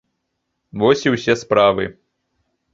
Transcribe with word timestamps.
Вось 0.85 1.05
і 1.07 1.13
ўсе 1.17 1.37
справы. 1.43 1.89